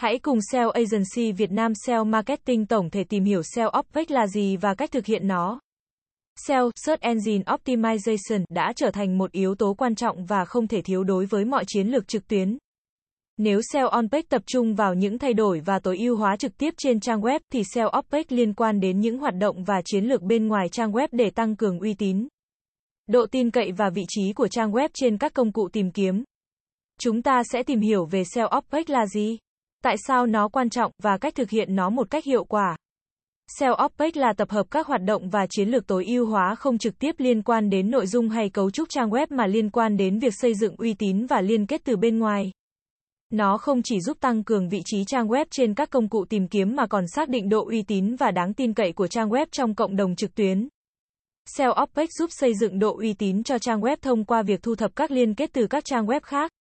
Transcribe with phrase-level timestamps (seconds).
[0.00, 4.26] Hãy cùng SEO Agency Việt Nam SEO Marketing tổng thể tìm hiểu SEO Opec là
[4.26, 5.60] gì và cách thực hiện nó.
[6.46, 10.82] SEO, Search Engine Optimization, đã trở thành một yếu tố quan trọng và không thể
[10.82, 12.58] thiếu đối với mọi chiến lược trực tuyến.
[13.36, 16.74] Nếu SEO Onpage tập trung vào những thay đổi và tối ưu hóa trực tiếp
[16.78, 20.22] trên trang web thì SEO Offpage liên quan đến những hoạt động và chiến lược
[20.22, 22.28] bên ngoài trang web để tăng cường uy tín,
[23.06, 26.24] độ tin cậy và vị trí của trang web trên các công cụ tìm kiếm.
[27.00, 29.38] Chúng ta sẽ tìm hiểu về SEO off-page là gì,
[29.84, 32.76] tại sao nó quan trọng và cách thực hiện nó một cách hiệu quả.
[33.58, 36.78] SEO OPEC là tập hợp các hoạt động và chiến lược tối ưu hóa không
[36.78, 39.96] trực tiếp liên quan đến nội dung hay cấu trúc trang web mà liên quan
[39.96, 42.52] đến việc xây dựng uy tín và liên kết từ bên ngoài.
[43.30, 46.48] Nó không chỉ giúp tăng cường vị trí trang web trên các công cụ tìm
[46.48, 49.46] kiếm mà còn xác định độ uy tín và đáng tin cậy của trang web
[49.52, 50.68] trong cộng đồng trực tuyến.
[51.46, 54.74] SEO opex giúp xây dựng độ uy tín cho trang web thông qua việc thu
[54.74, 56.52] thập các liên kết từ các trang web khác.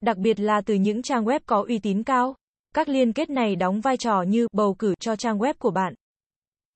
[0.00, 2.34] Đặc biệt là từ những trang web có uy tín cao.
[2.74, 5.94] Các liên kết này đóng vai trò như bầu cử cho trang web của bạn.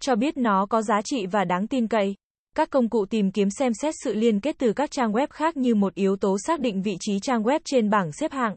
[0.01, 2.15] Cho biết nó có giá trị và đáng tin cậy.
[2.57, 5.57] Các công cụ tìm kiếm xem xét sự liên kết từ các trang web khác
[5.57, 8.57] như một yếu tố xác định vị trí trang web trên bảng xếp hạng.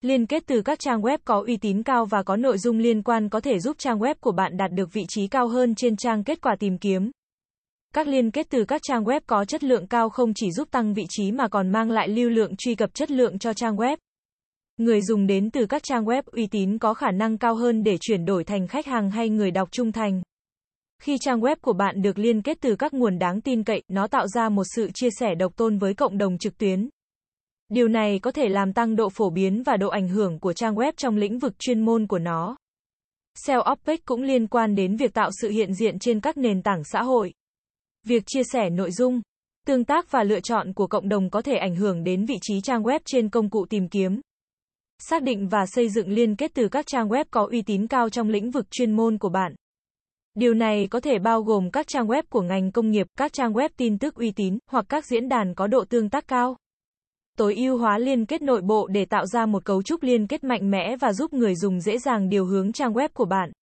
[0.00, 3.02] Liên kết từ các trang web có uy tín cao và có nội dung liên
[3.02, 5.96] quan có thể giúp trang web của bạn đạt được vị trí cao hơn trên
[5.96, 7.10] trang kết quả tìm kiếm.
[7.94, 10.94] Các liên kết từ các trang web có chất lượng cao không chỉ giúp tăng
[10.94, 13.96] vị trí mà còn mang lại lưu lượng truy cập chất lượng cho trang web.
[14.82, 17.96] Người dùng đến từ các trang web uy tín có khả năng cao hơn để
[18.00, 20.22] chuyển đổi thành khách hàng hay người đọc trung thành.
[21.02, 24.06] Khi trang web của bạn được liên kết từ các nguồn đáng tin cậy, nó
[24.06, 26.88] tạo ra một sự chia sẻ độc tôn với cộng đồng trực tuyến.
[27.68, 30.74] Điều này có thể làm tăng độ phổ biến và độ ảnh hưởng của trang
[30.74, 32.56] web trong lĩnh vực chuyên môn của nó.
[33.34, 36.84] SEO Opage cũng liên quan đến việc tạo sự hiện diện trên các nền tảng
[36.84, 37.32] xã hội.
[38.06, 39.20] Việc chia sẻ nội dung,
[39.66, 42.60] tương tác và lựa chọn của cộng đồng có thể ảnh hưởng đến vị trí
[42.60, 44.20] trang web trên công cụ tìm kiếm.
[45.08, 48.10] Xác định và xây dựng liên kết từ các trang web có uy tín cao
[48.10, 49.54] trong lĩnh vực chuyên môn của bạn.
[50.34, 53.52] Điều này có thể bao gồm các trang web của ngành công nghiệp, các trang
[53.52, 56.56] web tin tức uy tín, hoặc các diễn đàn có độ tương tác cao
[57.38, 60.44] tối ưu hóa liên kết nội bộ để tạo ra một cấu trúc liên kết
[60.44, 63.52] mạnh mẽ và giúp người dùng dễ dàng điều hướng trang web của bạn.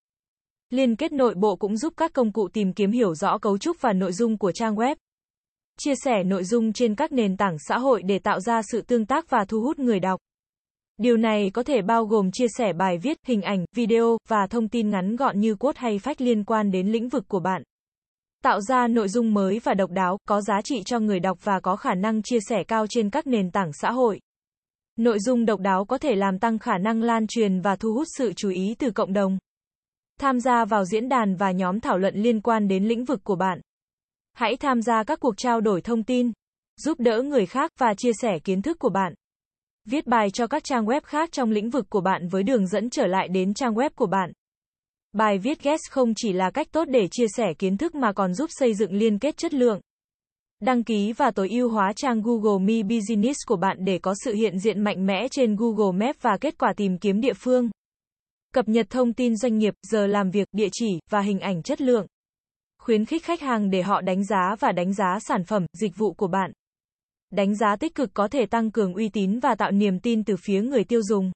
[0.69, 3.81] Liên kết nội bộ cũng giúp các công cụ tìm kiếm hiểu rõ cấu trúc
[3.81, 4.95] và nội dung của trang web.
[5.77, 9.05] Chia sẻ nội dung trên các nền tảng xã hội để tạo ra sự tương
[9.05, 10.19] tác và thu hút người đọc.
[11.01, 14.67] Điều này có thể bao gồm chia sẻ bài viết, hình ảnh, video và thông
[14.67, 17.63] tin ngắn gọn như quote hay phách liên quan đến lĩnh vực của bạn
[18.43, 21.59] tạo ra nội dung mới và độc đáo, có giá trị cho người đọc và
[21.59, 24.19] có khả năng chia sẻ cao trên các nền tảng xã hội.
[24.97, 28.07] Nội dung độc đáo có thể làm tăng khả năng lan truyền và thu hút
[28.17, 29.37] sự chú ý từ cộng đồng.
[30.19, 33.35] Tham gia vào diễn đàn và nhóm thảo luận liên quan đến lĩnh vực của
[33.35, 33.61] bạn.
[34.33, 36.31] Hãy tham gia các cuộc trao đổi thông tin,
[36.77, 39.13] giúp đỡ người khác và chia sẻ kiến thức của bạn.
[39.85, 42.89] Viết bài cho các trang web khác trong lĩnh vực của bạn với đường dẫn
[42.89, 44.31] trở lại đến trang web của bạn.
[45.13, 48.33] Bài viết guest không chỉ là cách tốt để chia sẻ kiến thức mà còn
[48.33, 49.79] giúp xây dựng liên kết chất lượng.
[50.59, 54.33] Đăng ký và tối ưu hóa trang Google My Business của bạn để có sự
[54.33, 57.69] hiện diện mạnh mẽ trên Google Maps và kết quả tìm kiếm địa phương.
[58.53, 61.81] Cập nhật thông tin doanh nghiệp, giờ làm việc, địa chỉ và hình ảnh chất
[61.81, 62.05] lượng.
[62.81, 66.13] Khuyến khích khách hàng để họ đánh giá và đánh giá sản phẩm, dịch vụ
[66.13, 66.51] của bạn.
[67.31, 70.35] Đánh giá tích cực có thể tăng cường uy tín và tạo niềm tin từ
[70.43, 71.31] phía người tiêu dùng.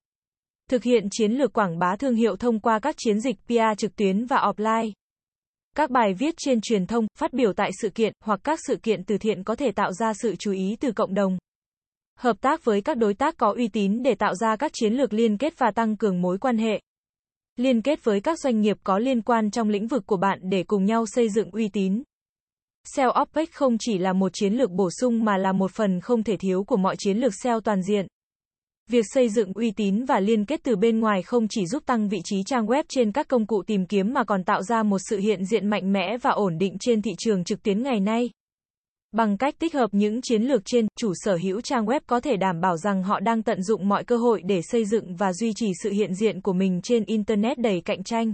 [0.69, 3.95] Thực hiện chiến lược quảng bá thương hiệu thông qua các chiến dịch PR trực
[3.95, 4.91] tuyến và offline.
[5.75, 9.03] Các bài viết trên truyền thông, phát biểu tại sự kiện hoặc các sự kiện
[9.03, 11.37] từ thiện có thể tạo ra sự chú ý từ cộng đồng.
[12.19, 15.13] Hợp tác với các đối tác có uy tín để tạo ra các chiến lược
[15.13, 16.81] liên kết và tăng cường mối quan hệ.
[17.55, 20.63] Liên kết với các doanh nghiệp có liên quan trong lĩnh vực của bạn để
[20.63, 22.03] cùng nhau xây dựng uy tín.
[22.87, 26.23] SEO OPEC không chỉ là một chiến lược bổ sung mà là một phần không
[26.23, 28.07] thể thiếu của mọi chiến lược SEO toàn diện.
[28.89, 32.09] Việc xây dựng uy tín và liên kết từ bên ngoài không chỉ giúp tăng
[32.09, 34.97] vị trí trang web trên các công cụ tìm kiếm mà còn tạo ra một
[35.09, 38.29] sự hiện diện mạnh mẽ và ổn định trên thị trường trực tuyến ngày nay.
[39.11, 42.37] Bằng cách tích hợp những chiến lược trên, chủ sở hữu trang web có thể
[42.37, 45.53] đảm bảo rằng họ đang tận dụng mọi cơ hội để xây dựng và duy
[45.55, 48.33] trì sự hiện diện của mình trên Internet đầy cạnh tranh.